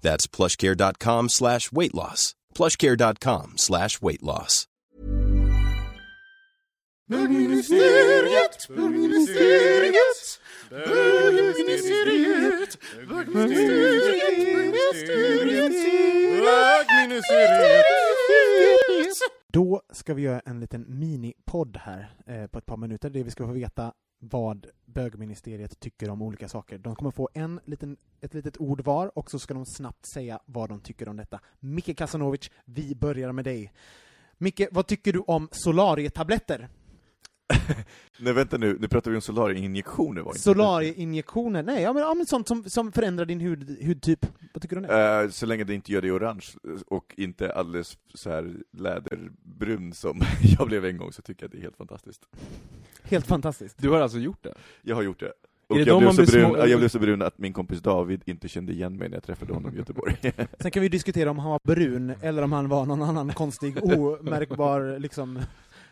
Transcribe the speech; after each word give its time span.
That's 0.00 0.26
plushcare.com 0.26 1.28
slash 1.28 1.72
weight 1.72 1.94
loss. 1.94 2.34
plushcare.com 2.54 3.52
slash 3.56 4.02
weight 4.02 4.22
loss. 4.22 4.64
Bögministeriet, 7.08 8.68
bögministeriet, 8.68 10.40
bögministeriet, 10.70 12.78
bögministeriet, 13.08 15.72
bögministeriet. 16.44 17.94
Då 19.52 19.82
ska 19.92 20.14
vi 20.14 20.22
göra 20.22 20.40
en 20.40 20.60
liten 20.60 20.98
minipodd 20.98 21.76
här 21.76 22.14
eh, 22.26 22.46
på 22.46 22.58
ett 22.58 22.66
par 22.66 22.76
minuter 22.76 23.10
där 23.10 23.24
vi 23.24 23.30
ska 23.30 23.46
få 23.46 23.52
veta 23.52 23.92
vad 24.18 24.66
bögministeriet 24.84 25.80
tycker 25.80 26.10
om 26.10 26.22
olika 26.22 26.48
saker. 26.48 26.78
De 26.78 26.94
kommer 26.94 27.10
få 27.10 27.28
en 27.34 27.60
liten, 27.64 27.96
ett 28.20 28.34
litet 28.34 28.60
ord 28.60 28.84
var 28.84 29.18
och 29.18 29.30
så 29.30 29.38
ska 29.38 29.54
de 29.54 29.66
snabbt 29.66 30.06
säga 30.14 30.40
vad 30.44 30.68
de 30.68 30.80
tycker 30.80 31.08
om 31.08 31.16
detta. 31.16 31.40
Micke 31.60 31.98
Kasanovic, 31.98 32.50
vi 32.64 32.94
börjar 32.94 33.32
med 33.32 33.44
dig. 33.44 33.72
Micke, 34.38 34.62
vad 34.70 34.86
tycker 34.86 35.12
du 35.12 35.18
om 35.18 35.48
solarietabletter? 35.52 36.68
Nej 38.18 38.32
vänta 38.32 38.58
nu, 38.58 38.76
nu 38.80 38.88
pratar 38.88 39.10
vi 39.10 39.16
om 39.16 39.20
solarieinjektioner 39.20 40.22
var 40.22 40.30
inte 40.30 40.40
Solarieinjektioner? 40.40 41.62
Nej, 41.62 41.82
ja 41.82 41.92
men, 41.92 42.02
ja, 42.02 42.14
men 42.14 42.26
sånt 42.26 42.48
som, 42.48 42.64
som 42.70 42.92
förändrar 42.92 43.24
din 43.24 43.40
hud, 43.40 43.84
hudtyp. 43.86 44.26
Vad 44.52 44.62
tycker 44.62 44.76
du 44.76 44.82
om 44.82 44.88
det? 44.88 45.22
Eh, 45.22 45.30
så 45.30 45.46
länge 45.46 45.64
det 45.64 45.74
inte 45.74 45.92
gör 45.92 46.02
dig 46.02 46.12
orange 46.12 46.46
och 46.86 47.14
inte 47.16 47.52
alldeles 47.52 47.98
så 48.14 48.30
här 48.30 48.56
läderbrun 48.72 49.92
som 49.92 50.20
jag 50.58 50.68
blev 50.68 50.84
en 50.84 50.96
gång 50.96 51.12
så 51.12 51.22
tycker 51.22 51.42
jag 51.42 51.48
att 51.48 51.52
det 51.52 51.58
är 51.58 51.62
helt 51.62 51.76
fantastiskt. 51.76 52.26
Helt 53.10 53.26
fantastiskt. 53.26 53.78
Du 53.78 53.90
har 53.90 54.00
alltså 54.00 54.18
gjort 54.18 54.42
det? 54.42 54.54
Jag 54.82 54.96
har 54.96 55.02
gjort 55.02 55.20
det. 55.20 55.32
Och 55.68 55.76
det 55.76 55.82
jag, 55.82 55.98
blev 56.00 56.10
så 56.10 56.16
blir 56.16 56.26
brun, 56.32 56.44
små- 56.50 56.58
ja, 56.58 56.66
jag 56.66 56.78
blev 56.78 56.88
så 56.88 56.98
brun 56.98 57.22
att 57.22 57.38
min 57.38 57.52
kompis 57.52 57.80
David 57.80 58.22
inte 58.26 58.48
kände 58.48 58.72
igen 58.72 58.96
mig 58.96 59.08
när 59.08 59.16
jag 59.16 59.24
träffade 59.24 59.54
honom 59.54 59.74
i 59.74 59.78
Göteborg. 59.78 60.16
Sen 60.60 60.70
kan 60.70 60.82
vi 60.82 60.88
diskutera 60.88 61.30
om 61.30 61.38
han 61.38 61.50
var 61.50 61.60
brun 61.64 62.14
eller 62.22 62.42
om 62.42 62.52
han 62.52 62.68
var 62.68 62.86
någon 62.86 63.02
annan 63.02 63.32
konstig, 63.32 63.82
omärkbar, 63.82 64.98
liksom... 64.98 65.38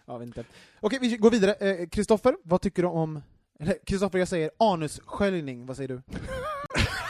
Jag 0.07 0.19
vet 0.19 0.27
inte. 0.27 0.45
Okej, 0.81 0.99
vi 1.03 1.17
går 1.17 1.31
vidare. 1.31 1.53
Eh, 1.55 1.89
Kristoffer, 1.89 2.37
vad 2.43 2.61
tycker 2.61 2.83
du 2.83 2.89
om... 2.89 3.21
Kristoffer, 3.87 4.19
jag 4.19 4.29
säger 4.29 4.51
anussköljning, 4.59 5.67
vad 5.67 5.77
säger 5.77 5.89
du? 5.89 6.03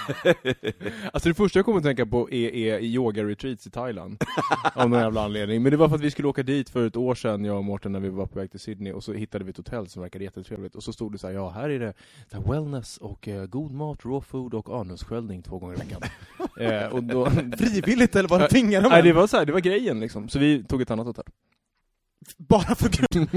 Alltså 1.13 1.29
det 1.29 1.35
första 1.35 1.59
jag 1.59 1.67
kommer 1.67 1.79
att 1.79 1.85
tänka 1.85 2.07
på 2.07 2.31
är, 2.31 2.55
är 2.55 2.81
yoga-retreats 2.81 3.67
i 3.67 3.71
Thailand. 3.71 4.23
av 4.75 4.91
någon 4.91 5.01
jävla 5.01 5.25
anledning. 5.25 5.63
Men 5.63 5.71
det 5.71 5.77
var 5.77 5.89
för 5.89 5.95
att 5.95 6.01
vi 6.01 6.11
skulle 6.11 6.29
åka 6.29 6.43
dit 6.43 6.71
för 6.71 6.87
ett 6.87 6.97
år 6.97 7.15
sedan, 7.15 7.45
jag 7.45 7.57
och 7.57 7.65
Mårten, 7.65 7.93
när 7.93 8.01
vi 8.01 8.09
var 8.09 8.27
på 8.27 8.39
väg 8.39 8.51
till 8.51 8.61
Sydney, 8.61 8.93
och 8.93 9.05
så 9.05 9.13
hittade 9.13 9.45
vi 9.45 9.51
ett 9.51 9.57
hotell 9.57 9.89
som 9.89 10.03
verkade 10.03 10.25
jättetrevligt. 10.25 10.75
Och 10.75 10.83
så 10.83 10.93
stod 10.93 11.13
det 11.13 11.19
så 11.19 11.27
här, 11.27 11.35
ja 11.35 11.51
här 11.51 11.71
är 11.71 11.79
det 11.79 11.95
så 12.31 12.37
här, 12.37 12.53
wellness 12.53 12.97
och 12.97 13.29
eh, 13.29 13.47
god 13.47 13.73
mat, 13.73 14.05
raw 14.05 14.21
food 14.21 14.55
och 14.55 14.81
anussköljning 14.81 15.43
två 15.43 15.59
gånger 15.59 15.75
i 15.75 15.79
veckan. 15.79 16.01
eh, 16.61 16.95
och 16.95 17.03
då, 17.03 17.31
Frivilligt 17.59 18.17
eller 18.17 18.29
var 18.29 18.39
det 18.39 18.49
tvingade 18.49 18.85
de 18.85 18.89
Nej, 18.89 19.03
det 19.03 19.13
var 19.13 19.27
så 19.27 19.37
här, 19.37 19.47
det 19.47 19.53
var 19.53 19.61
grejen 19.61 20.01
liksom. 20.01 20.29
Så 20.29 20.39
vi 20.39 20.65
tog 20.65 20.83
ett 20.83 20.91
annat 20.91 21.07
hotell. 21.07 21.25
Bara 22.37 22.75
för 22.75 22.89
grund, 22.89 23.31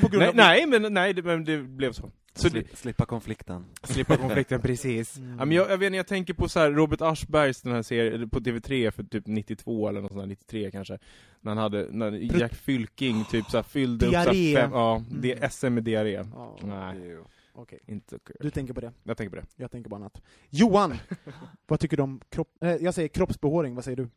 på 0.00 0.08
grund 0.08 0.18
nej, 0.18 0.28
av... 0.28 0.34
nej, 0.34 0.66
men, 0.66 0.94
nej 0.94 1.14
det, 1.14 1.22
men 1.22 1.44
det 1.44 1.58
blev 1.58 1.92
så. 1.92 2.10
Så 2.34 2.48
Sli- 2.48 2.74
Slippa 2.76 3.06
konflikten. 3.06 3.64
Slippa 3.82 4.16
konflikten, 4.26 4.60
precis. 4.60 5.16
Mm. 5.16 5.38
Ja, 5.38 5.44
men 5.44 5.56
jag, 5.56 5.70
jag 5.70 5.78
vet 5.78 5.86
inte, 5.86 5.96
jag 5.96 6.06
tänker 6.06 6.34
på 6.34 6.48
så 6.48 6.58
här 6.60 6.70
Robert 6.70 7.00
Aschbergs 7.00 7.62
den 7.62 7.72
här 7.72 7.82
serien 7.82 8.30
på 8.30 8.40
TV3 8.40 8.90
för 8.90 9.02
typ 9.02 9.26
92 9.26 9.88
eller 9.88 10.00
något 10.00 10.10
sånt 10.12 10.22
där, 10.22 10.26
93 10.26 10.70
kanske. 10.70 10.98
När 11.40 11.50
han 11.50 11.58
hade, 11.58 11.88
när 11.90 12.12
Jack 12.40 12.54
Fylking 12.54 13.24
typ 13.24 13.50
så 13.50 13.56
här 13.58 13.62
fyllde 13.62 14.06
upp 14.06 14.12
så 14.12 14.18
här 14.18 14.32
Diarré. 14.32 14.56
fem, 14.62 14.70
ja, 14.72 14.96
Mm. 14.96 15.20
det 15.20 15.32
är 15.32 15.48
SM 15.48 15.74
med 15.74 15.84
diarré. 15.84 16.24
Ja, 16.34 16.56
Nej, 16.62 17.16
Okej, 17.52 17.78
inte 17.86 18.18
kul. 18.24 18.36
du 18.40 18.50
tänker 18.50 18.74
på 18.74 18.80
det. 18.80 18.92
Jag 19.02 19.16
tänker 19.16 19.30
på 19.30 19.36
det. 19.36 19.46
Jag 19.56 19.70
tänker 19.70 19.90
bara 19.90 19.96
annat. 19.96 20.22
Johan! 20.50 20.94
vad 21.66 21.80
tycker 21.80 21.96
du 21.96 22.02
om 22.02 22.20
kropp... 22.28 22.48
Eh, 22.60 22.70
jag 22.70 22.94
säger 22.94 23.08
kroppsbehåring, 23.08 23.74
vad 23.74 23.84
säger 23.84 23.96
du? 23.96 24.08